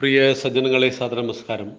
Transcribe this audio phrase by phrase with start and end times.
[0.00, 1.72] പ്രിയ സജ്ജനങ്ങളെ സാദരനമസ്കാരം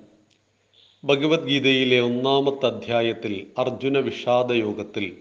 [1.03, 5.17] ഭഗവത്ഗീതയിലെ ഒന്നാമത്തെ അധ്യായത്തിൽ അർജുന വിഷാദ യോഗത്തിൽ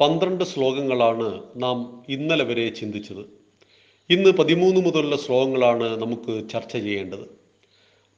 [0.00, 3.26] പന്ത്രണ്ട് ശ്ലോകങ്ങളാണ് നാം ഇന്നലെ വരെ ചിന്തിച്ചത്.
[4.10, 7.26] ഇന്ന് പതിമൂന്ന് മുതലുള്ള ശ്ലോകങ്ങളാണ് നമുക്ക് ചർച്ച ചെയ്യേണ്ടത്.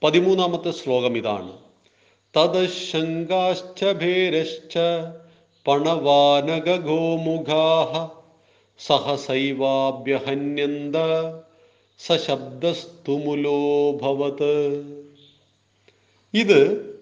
[0.03, 1.53] പതിമൂന്നാമത്തെ ശ്ലോകം ഇതാണ്.
[5.67, 8.11] പണവാനഗോമുഖാ
[8.79, 10.97] സഹസൈവാഭ്യഹന്യന്ത
[11.99, 14.85] സശബ്ദസ്തുമുലോഭവത്.
[16.35, 16.95] ഇത്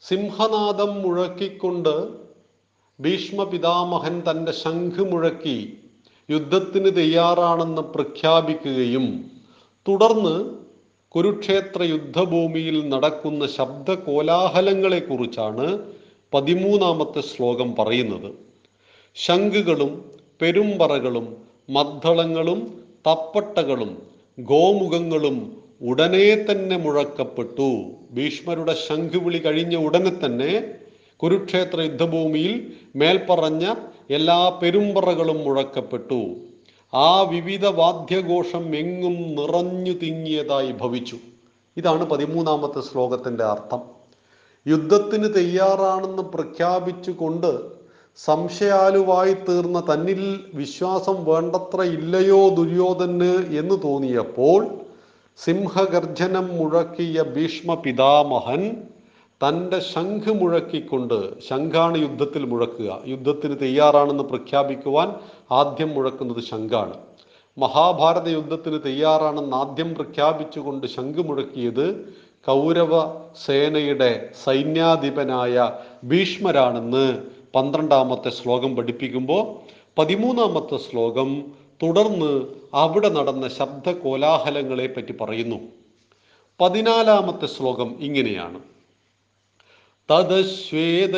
[0.00, 2.08] സിംഹനാദം മുഴക്കിക്കൊണ്ട്
[3.00, 5.78] ഭീഷ്മ പിതാമഹൻ തന്റെ ശംഖ് മുഴക്കി
[6.30, 9.30] യുദ്ധത്തിന് തയ്യാറാണെന്ന് പ്രഖ്യാപിക്കുകയും
[9.88, 10.64] തുടർന്ന്
[11.08, 15.78] കുരുക്ഷേത്ര യുദ്ധഭൂമിയിൽ നടക്കുന്ന ശബ്ദ കോലാഹലങ്ങളെക്കുറിച്ചാണ്
[16.32, 18.34] പതിമൂന്നാമത്തെ ശ്ലോകം പറയുന്നത്.
[19.14, 21.36] ശംഖുകളും പെരുമ്പറകളും
[21.70, 24.02] മദ്ദളങ്ങളും തപ്പട്ടകളും
[24.38, 27.84] ഗോമുഖങ്ങളും ഉടനെ തന്നെ മുഴക്കപ്പെട്ടു.
[28.12, 30.64] ഭീഷ്മരുടെ ശംഖുവിളി കഴിഞ്ഞ ഉടനെ തന്നെ
[31.16, 33.74] കുരുക്ഷേത്ര യുദ്ധഭൂമിയിൽ മേൽപ്പറഞ്ഞ
[34.10, 36.34] എല്ലാ പെരുമ്പറകളും മുഴക്കപ്പെട്ടു.
[36.94, 41.16] ആ വിവിധ വാദ്യഘോഷം എങ്ങും നിറഞ്ഞു തിങ്ങിയതായി ഭവിച്ചു.
[41.76, 43.82] ഇതാണ് പതിമൂന്നാമത്തെ ശ്ലോകത്തിന്റെ അർത്ഥം.
[44.66, 47.73] യുദ്ധത്തിന് തയ്യാറാണെന്ന് പ്രഖ്യാപിച്ചുകൊണ്ട്
[48.18, 50.20] സംശയാലുവായി തീർന്ന തന്നിൽ
[50.54, 54.60] വിശ്വാസം വേണ്ടത്ര ഇല്ലയോ ദുര്യോധന് എന്ന് തോന്നിയപ്പോൾ
[55.38, 58.62] സിംഹഗർജനം മുഴക്കിയ ഭീഷ്മ പിതാമഹൻ
[59.40, 61.16] തന്റെ ശംഖ് മുഴക്കിക്കൊണ്ട്
[61.48, 62.90] ശംഖാണ് യുദ്ധത്തിൽ മുഴക്കുക.
[63.06, 65.08] യുദ്ധത്തിന് തയ്യാറാണെന്ന് പ്രഖ്യാപിക്കുവാൻ
[65.50, 66.94] ആദ്യം മുഴക്കുന്നത് ശംഖാണ്.
[67.56, 71.86] മഹാഭാരത യുദ്ധത്തിന് തയ്യാറാണെന്ന് ആദ്യം പ്രഖ്യാപിച്ചുകൊണ്ട് ശംഖ് മുഴക്കിയത്
[72.46, 72.94] കൗരവ
[73.46, 74.12] സേനയുടെ
[74.44, 75.54] സൈന്യാധിപനായ
[76.08, 77.06] ഭീഷ്മരാണെന്ന്
[77.54, 81.44] പന്ത്രണ്ടാമത്തെ ശ്ലോകം പഠിപ്പിക്കുമ്പോൾ പതിമൂന്നാമത്തെ ശ്ലോകം
[81.82, 85.56] തുടർന്ന് അവിടെ നടന്ന ശബ്ദ കോലാഹലങ്ങളെ പറ്റി പറയുന്നു.
[86.60, 88.58] പതിനാലാമത്തെ ശ്ലോകം ഇങ്ങനെയാണ്.
[90.10, 91.16] തദശ്വേതൈർഹയർയുക്തേ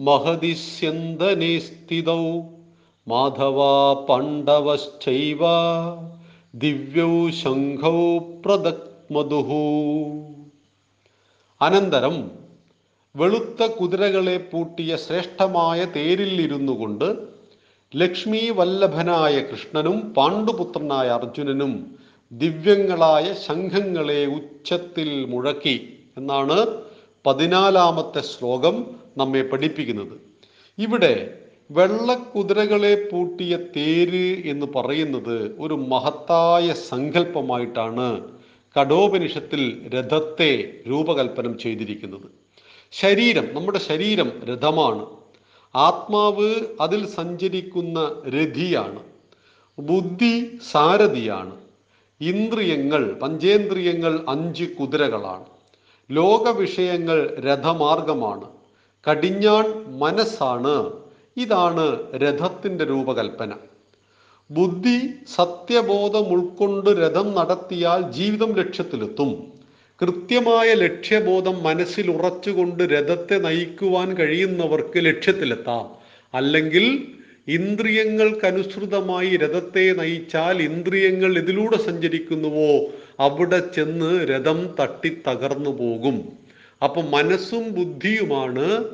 [0.00, 2.40] മഹദിസ്യന്തനെ സ്ഥിതൗ
[3.08, 3.58] മാധവ
[3.94, 5.38] പണ്ഡവശ്ചൈവ
[6.54, 9.54] ദിവ്യൗ ശംഖൗ പ്രദക്മദുഹു.
[11.60, 12.45] അനന്തരം
[13.18, 17.08] വെളുത്ത കുതിരകളെ പൂട്ടിയ ശ്രേഷ്ഠമായ തേരിലിരുന്നു കൊണ്ട്
[17.94, 21.72] ലക്ഷ്മി വല്ലഭനായ കൃഷ്ണനും പാണ്ഡുപുത്രനായ അർജുനനും
[22.32, 25.76] ദിവ്യങ്ങളായ ശംഖങ്ങളെ ഉച്ചത്തിൽ മുഴക്കി
[26.18, 26.58] എന്നാണ്
[27.24, 28.76] പതിനാലാമത്തെ ശ്ലോകം
[29.20, 30.16] നമ്മെ പഠിപ്പിക്കുന്നത്.
[30.78, 31.14] ഇവിടെ
[31.70, 38.08] വെള്ളക്കുതിരകളെ പൂട്ടിയ തേര് എന്ന് പറയുന്നത് ഒരു മഹത്തായ സങ്കല്പമായിട്ടാണ്
[38.76, 39.62] കഠോപനിഷത്തിൽ
[39.94, 40.50] രഥത്തെ
[40.88, 42.28] രൂപകൽപ്പനം ചെയ്തിരിക്കുന്നത്.
[42.92, 45.06] ശരീരം നമ്മുടെ ശരീരം രഥമാണ്.
[45.74, 49.02] ആത്മാവ് അതിൽ സഞ്ചരിക്കുന്ന രഥിയാണ്.
[49.78, 51.54] ബുദ്ധി സാരഥിയാണ്.
[52.20, 55.44] ഇന്ദ്രിയങ്ങൾ പഞ്ചേന്ദ്രിയങ്ങൾ അഞ്ച് കുതിരകളാണ്.
[56.10, 58.44] ലോകവിഷയങ്ങൾ രഥമാർഗമാണ്.
[59.10, 60.92] കടിഞ്ഞാൺ മനസ്സാണ്.
[61.36, 63.52] ഇതാണ് രഥത്തിന്റെ രൂപകൽപ്പന.
[64.50, 69.52] ബുദ്ധി സത്യബോധം ഉൾക്കൊണ്ട് രഥം നടത്തിയാൽ ജീവിതം ലക്ഷ്യത്തിലെത്തും.
[70.02, 75.86] കൃത്യമായ ലക്ഷ്യബോധം മനസ്സിൽ ഉറച്ചുകൊണ്ട് രഥത്തെ നയിക്കുവാൻ കഴിയുന്നവർക്ക് ലക്ഷ്യത്തിലെത്താം.
[76.34, 77.08] അല്ലെങ്കിൽ
[77.48, 82.92] ഇന്ദ്രിയങ്ങൾക്കനുസൃതമായി രഥത്തെ നയിച്ചാൽ ഇന്ദ്രിയങ്ങൾ ഇതിലൂടെ സഞ്ചരിക്കുന്നുവോ?
[83.20, 86.32] അവിടെ ചെന്ന് രഥം തട്ടി തകർന്നു പോകും.
[86.82, 88.84] അപ്പൊ മനസ്സും ബുദ്ധിയുമാണ്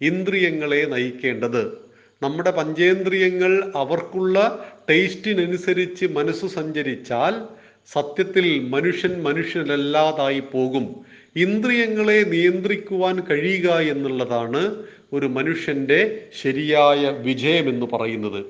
[0.00, 1.86] ഇന്ദ്രിയങ്ങളെ നയിക്കേണ്ടത്.
[2.22, 7.55] നമ്മുടെ പഞ്ചേന്ദ്രിയങ്ങൾ അവർക്കുള്ള ടേസ്റ്റിനനുസരിച്ച് മനസ്സ് സഞ്ചരിച്ചാൽ
[7.86, 10.96] സത്യത്തിൽ മനുഷ്യൻ മനുഷ്യനല്ലാതായി പോകും.
[11.36, 18.44] ഇന്ദ്രിയങ്ങളെ നിയന്ത്രിക്കുവാൻ കഴിയുക എന്നുള്ളതാണ് ഒരു മനുഷ്യന്റെ ശരിയായ വിജയം എന്ന് പറയുന്നത്.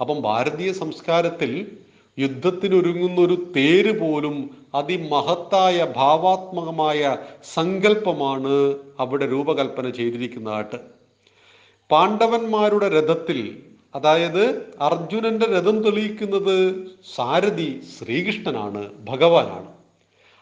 [0.00, 1.66] അപ്പം ഭാരതീയ സംസ്കാരത്തിൽ
[2.18, 7.16] യുദ്ധത്തിനൊരുങ്ങുന്ന ഒരു തേര് പോലും അതിമഹത്തായ ഭാവാത്മകമായ
[7.54, 10.78] സങ്കല്പമാണ് അവിടെ രൂപകൽപ്പന ചെയ്തിരിക്കുന്നതായിട്ട്.
[11.90, 13.62] പാണ്ഡവന്മാരുടെ രഥത്തിൽ
[13.94, 16.86] അതായത് അർജുനന്റെ രഥം തെളിയിക്കുന്നത്
[17.16, 19.72] സാരഥി ശ്രീകൃഷ്ണനാണ് ഭഗവാനാണ്.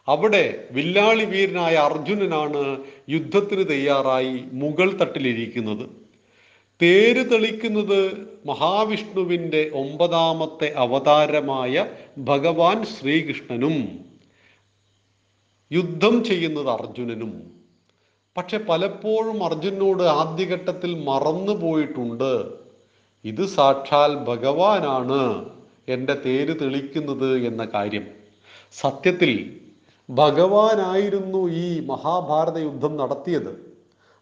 [0.08, 5.90] അവിടെ വില്ലാളി വീരനായ അർജുനനാണ് യുദ്ധത്തിന് തയ്യാറായി മുകൾ തട്ടിലിരിക്കുന്നത്.
[6.82, 11.86] തേര് തെളിക്കുന്നത് മഹാവിഷ്ണുവിന്റെ ഒമ്പതാമത്തെ അവതാരമായ
[12.18, 13.98] ഭഗവാൻ ശ്രീകൃഷ്ണനും.
[15.72, 17.32] യുദ്ധം ചെയ്യുന്നത് അർജുനനും.
[18.36, 22.67] പക്ഷെ പലപ്പോഴും അർജുനോട് ആദ്യഘട്ടത്തിൽ മറന്നു പോയിട്ടുണ്ട്
[23.30, 25.22] ഇത് സാക്ഷാൽ ഭഗവാനാണ്
[25.88, 28.04] എന്റെ തേര് തെളിക്കുന്നത് എന്ന കാര്യം.
[28.72, 29.32] സത്യത്തിൽ
[30.08, 33.52] ഭഗവാനായിരുന്നു ഈ മഹാഭാരത യുദ്ധം നടത്തിയത്.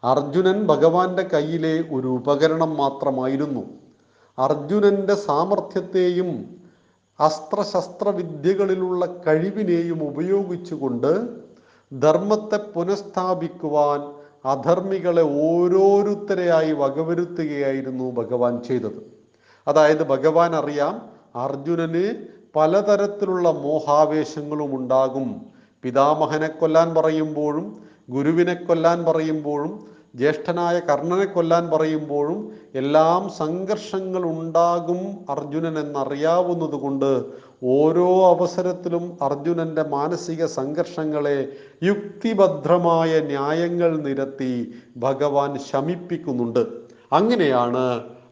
[0.02, 3.64] അർജുനൻ ഭഗവാന്റെ കയ്യിലെ ഒരു ഉപകരണം മാത്രമായിരുന്നു.
[4.38, 6.30] അർജുനന്റെ സാമർഥ്യത്തെയും
[7.18, 11.12] അസ്ത്രശസ്ത്രവിദ്യകളിലുള്ള കഴിവിനെയും ഉപയോഗിച്ചുകൊണ്ട്
[11.92, 14.00] ധർമ്മത്തെ പുനഃസ്ഥാപിക്കുവാൻ
[14.46, 19.00] അധർമ്മികളെ ഓരോരുത്തരെയായി വകവരുത്തുകയായിരുന്നു ഭഗവാൻ ചെയ്തത്.
[19.66, 20.94] അതായത് ഭഗവാൻ അറിയാം
[21.36, 22.04] അർജുനന്
[22.56, 25.28] പലതരത്തിലുള്ള മോഹാവേശങ്ങളും ഉണ്ടാകും.
[25.82, 27.66] പിതാമഹനെ കൊല്ലാൻ പറയുമ്പോഴും
[28.10, 32.38] ഗുരുവിനെ കൊല്ലാൻ പറയുമ്പോഴും ജ്യേഷ്ഠനായ കർണനെ കൊല്ലാൻ പറയുമ്പോഴും
[32.80, 35.00] എല്ലാം സംഘർഷങ്ങൾ ഉണ്ടാകും
[35.34, 37.10] അർജുനൻ എന്നറിയാവുന്നത് കൊണ്ട്
[37.74, 41.38] ഓരോ അവസരത്തിലും അർജുനന്റെ മാനസിക സംഘർഷങ്ങളെ
[41.82, 44.52] യുക്തിഭദ്രമായ ന്യായങ്ങൾ നിരത്തി
[44.96, 46.62] ഭഗവാൻ ശമിപ്പിക്കുന്നുണ്ട്.
[47.12, 47.86] അങ്ങനെയാണ്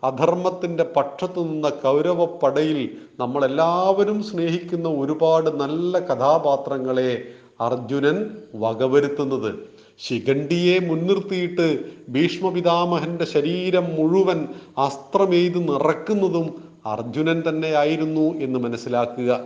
[0.08, 2.80] അധർമ്മത്തിന്റെ പക്ഷത്തു നിന്ന കൗരവപ്പടയിൽ
[3.20, 7.12] നമ്മളെല്ലാവരും സ്നേഹിക്കുന്ന ഒരുപാട് നല്ല കഥാപാത്രങ്ങളെ
[7.60, 8.16] അർജുനൻ
[8.54, 9.50] വകവരുത്തുന്നത്.
[9.98, 11.66] ശിഖണ്ഡിയെ മുൻനിർത്തിയിട്ട്
[12.08, 14.48] ഭീഷ്മപിതാമഹന്റെ ശരീരം മുഴുവൻ
[14.78, 16.46] അസ്ത്രമെയ്ത് നിറക്കുന്നതും
[16.86, 19.44] അർജുനൻ തന്നെയായിരുന്നു എന്ന് മനസ്സിലാക്കുക.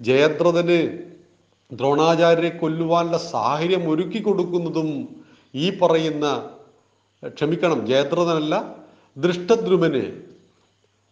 [0.00, 0.98] ജയദ്രഥന്
[1.72, 5.08] ദ്രോണാചാര്യരെ കൊല്ലുവാനുള്ള സാഹചര്യം ഒരുക്കി കൊടുക്കുന്നതും
[5.54, 6.48] ഈ പറയുന്ന
[7.28, 8.74] ക്ഷമിക്കണം ജയദ്രഥനല്ല
[9.16, 10.04] ദൃഷ്ടദ്രുമന്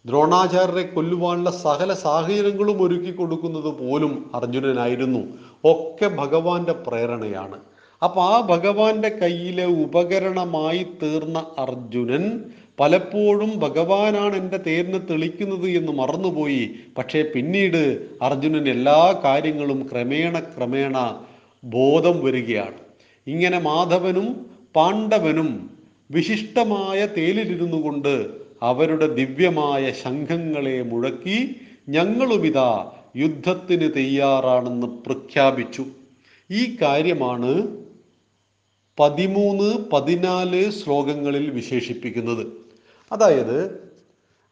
[0.06, 5.22] ദ്രോണാചാര്യരെ കൊല്ലുവാനുള്ള സകല സാഹചര്യങ്ങളും ഒരുക്കി കൊടുക്കുന്നത് പോലും അർജുനനായിരുന്നു.
[5.64, 7.71] ഒക്കെ ഭഗവാന്റെ പ്രേരണയാണ്.
[8.02, 12.44] അപ്പൊ ആ ഭഗവാന്റെ കയ്യിലെ ഉപകരണമായി തീർന്ന അർജുനൻ
[12.80, 16.70] പലപ്പോഴും ഭഗവാനാണ് എന്റെ തേരിനെ തെളിക്കുന്നത് എന്ന് മറന്നുപോയി.
[16.98, 21.20] പക്ഷേ പിന്നീട് അർജുനൻ എല്ലാ കാര്യങ്ങളും ക്രമേണ ക്രമേണ
[21.64, 22.78] ബോധം വരികയാണ്.
[23.26, 24.46] ഇങ്ങനെ മാധവനും
[24.76, 25.70] പാണ്ഡവനും
[26.10, 28.28] വിശിഷ്ടമായ തേലിലിരുന്നു കൊണ്ട്
[28.62, 31.56] അവരുടെ ദിവ്യമായ ശംഖങ്ങളെ മുഴക്കി
[31.88, 35.84] ഞങ്ങളുമിതാ യുദ്ധത്തിന് തയ്യാറാണെന്ന് പ്രഖ്യാപിച്ചു.
[36.50, 37.81] ഈ കാര്യമാണ്
[38.98, 42.46] പതിമൂന്ന് പതിനാല് ശ്ലോകങ്ങളിൽ വിശേഷിപ്പിക്കുന്നത്.
[43.12, 43.90] അതായത്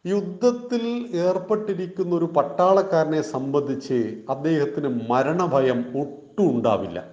[0.05, 0.83] യുദ്ധത്തിൽ
[1.15, 7.03] ഏർപ്പെട്ടിരിക്കുന്ന ഒരു പട്ടാളക്കാരനെ സംബന്ധിച്ച് അദ്ദേഹത്തിന് മരണഭയം ഒട്ടും ഉണ്ടാവില്ല.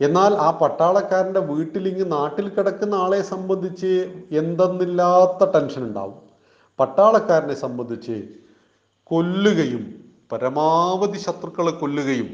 [0.00, 3.92] എന്നാൽ ആ പട്ടാളക്കാരന്റെ വീട്ടിലിങ്ങ് നാട്ടിൽ കിടക്കുന്ന ആളെ സംബന്ധിച്ച്
[4.32, 6.14] എന്തെന്നില്ലാത്ത ടെൻഷൻ ഉണ്ടാവും.
[6.80, 8.28] പട്ടാളക്കാരനെ സംബന്ധിച്ച്
[9.04, 12.28] കൊല്ലുകയും പരമാവധി ശത്രുക്കളെ കൊല്ലുകയും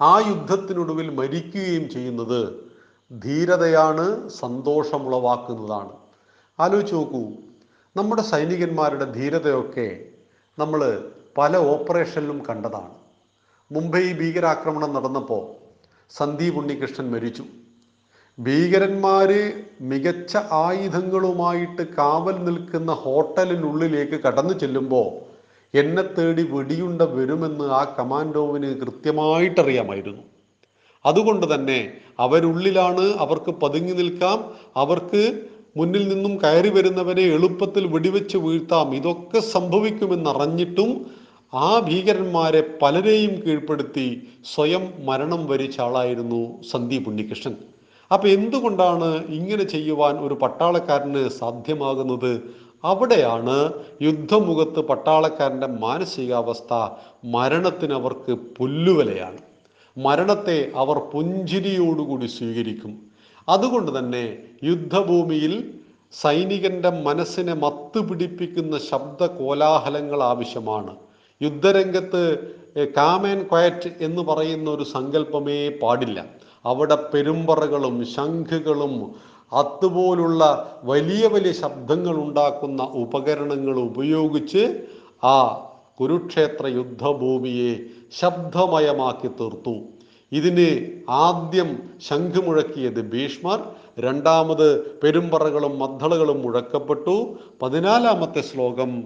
[0.00, 2.65] ആ യുദ്ധത്തിനൊടുവിൽ മരിക്കുകയും ചെയ്യുന്നത്
[3.10, 5.92] ധീരതയാണ് സന്തോഷമുളവാക്കുന്നതാണ്.
[6.60, 7.32] ആലോചിച്ച് നോക്കൂ
[7.96, 10.04] നമ്മുടെ സൈനികന്മാരുടെ ധീരതയൊക്കെ
[10.58, 12.94] നമ്മൾ പല ഓപ്പറേഷനിലും കണ്ടതാണ്.
[13.72, 15.44] മുംബൈ ഭീകരാക്രമണം നടന്നപ്പോൾ
[16.10, 17.44] സന്ദീപ് ഉണ്ണികൃഷ്ണൻ മരിച്ചു.
[18.38, 19.30] ഭീകരന്മാർ
[19.80, 25.08] മികച്ച ആയുധങ്ങളുമായിട്ട് കാവൽ നിൽക്കുന്ന ഹോട്ടലിനുള്ളിലേക്ക് കടന്നു ചെല്ലുമ്പോൾ
[25.74, 30.22] എന്നെ തേടി വെടിയുണ്ട വരുമെന്ന് ആ കമാൻഡോവിന് കൃത്യമായിട്ടറിയാമായിരുന്നു.
[31.06, 31.80] അതുകൊണ്ട് തന്നെ
[32.18, 34.38] അവരുള്ളിലാണ് അവർക്ക് പതുങ്ങി നിൽക്കാം.
[34.76, 35.22] അവർക്ക്
[35.76, 38.94] മുന്നിൽ നിന്നും കയറി വരുന്നവരെ എളുപ്പത്തിൽ വെടിവെച്ച് വീഴ്ത്താം.
[38.94, 40.90] ഇതൊക്കെ സംഭവിക്കുമെന്നറിഞ്ഞിട്ടും
[41.54, 44.06] ആ ഭീകരന്മാരെ പലരെയും കീഴ്പ്പെടുത്തി
[44.54, 47.54] സ്വയം മരണം വരിച്ച ആളായിരുന്നു സന്ദീപ് ഉണ്ണികൃഷ്ണൻ.
[48.12, 52.32] അപ്പൊ എന്തുകൊണ്ടാണ് ഇങ്ങനെ ചെയ്യുവാൻ ഒരു പട്ടാളക്കാരന് സാധ്യമാകുന്നത്?
[52.84, 53.56] അവിടെയാണ്
[54.02, 56.72] യുദ്ധമുഖത്ത് പട്ടാളക്കാരന്റെ മാനസികാവസ്ഥ
[57.24, 59.38] മരണത്തിന് അവർക്ക് പുല്ലുവിലയാണ്.
[59.96, 63.02] മരണത്തെ അവർ പുഞ്ചിരിയോടുകൂടി സ്വീകരിക്കും.
[63.48, 65.74] അതുകൊണ്ട് തന്നെ യുദ്ധഭൂമിയിൽ
[66.12, 70.96] സൈനികന്റെ മനസ്സിനെ മത്തുപിടിപ്പിക്കുന്ന ശബ്ദ കോലാഹലങ്ങൾ ആവശ്യമാണ്.
[71.42, 72.22] യുദ്ധരംഗത്ത്
[72.96, 76.24] കാമൻ ക്വയറ്റ് എന്ന് പറയുന്ന ഒരു സങ്കല്പമേ പാടില്ല.
[76.64, 79.14] അവിടെ പെരുമ്പറകളും ശംഖുകളും
[79.52, 80.42] അതുപോലുള്ള
[80.84, 84.82] വലിയ വലിയ ശബ്ദങ്ങൾ ഉണ്ടാക്കുന്ന ഉപകരണങ്ങൾ ഉപയോഗിച്ച്
[85.24, 85.36] ആ
[86.00, 87.72] കുരുക്ഷേത്ര യുദ്ധഭൂമിയെ
[88.12, 89.74] ശബ്ദമയമാക്കി തീർത്തു.
[90.32, 93.62] ഇതിന് ആദ്യം ശംഖ് മുഴക്കിയത് ഭീഷ്മർ
[93.98, 97.34] രണ്ടാമത് പെരുമ്പറകളും മദ്ദളകളും മുഴക്കപ്പെട്ടു.
[97.62, 99.04] പതിനാലാമത്തെ ശ്ലോകം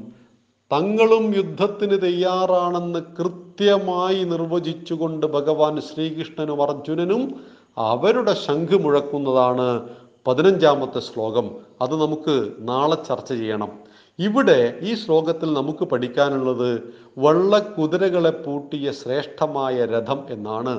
[0.72, 7.40] തങ്ങളും യുദ്ധത്തിന് തയ്യാറാണെന്ന് കൃത്യമായി നിർവചിച്ചുകൊണ്ട് ഭഗവാൻ ശ്രീകൃഷ്ണനും അർജുനനും
[7.78, 9.88] അവരുടെ ശംഖ് മുഴക്കുന്നതാണ്.
[10.26, 11.50] പതിനഞ്ചാമത്തെ ശ്ലോകം
[11.82, 13.89] അത് നമുക്ക് നാളെ ചർച്ച ചെയ്യണം.
[14.20, 20.74] ഇവിടെ ഈ ശ്ലോകത്തിൽ നമുക്ക് പഠിക്കാനുള്ളത് വള്ളക്കുതിരകളെ പൂട്ടിയ ശ്രേഷ്ഠമായ രഥം എന്നാണ്.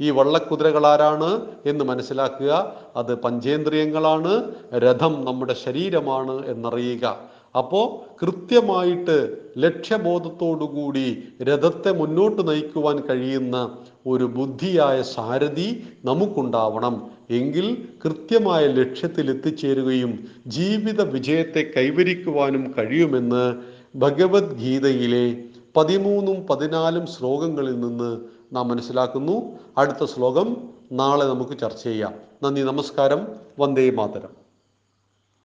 [0.00, 2.76] ഈ വള്ളക്കുതിരകൾ ആരാണ് എന്ന് മനസ്സിലാക്കുക.
[2.96, 4.32] അത് പഞ്ചേന്ദ്രിയങ്ങളാണ്.
[4.74, 7.04] രഥം നമ്മുടെ ശരീരമാണ് എന്നറിയുക.
[7.58, 7.86] അപ്പോൾ
[8.22, 9.16] കൃത്യമായിട്ട്
[9.58, 11.06] ലക്ഷ്യബോധത്തോടുകൂടി
[11.42, 13.56] രഥത്തെ മുന്നോട്ട് നയിക്കുവാൻ കഴിയുന്ന
[14.06, 15.68] ഒരു ബുദ്ധിയായ സാരഥി
[16.04, 17.19] നമുക്കുണ്ടാവണം.
[17.30, 23.56] എങ്കിൽ കൃത്യമായ ലക്ഷ്യത്തിൽ എത്തിച്ചേരുകയും ജീവിത വിജയത്തെ കൈവരിക്കുവാനും കഴിയുമെന്ന്
[23.94, 25.44] ഭഗവത്ഗീതയിലെ
[25.76, 28.20] പതിമൂന്നും പതിനാലും ശ്ലോകങ്ങളിൽ നിന്ന്
[28.52, 29.58] നാം മനസ്സിലാക്കുന്നു.
[29.78, 30.56] അടുത്ത ശ്ലോകം
[30.92, 32.14] നാളെ നമുക്ക് ചർച്ച ചെയ്യാം.
[32.42, 33.26] നന്ദി നമസ്കാരം.
[33.58, 34.39] വന്ദേ മാതരം.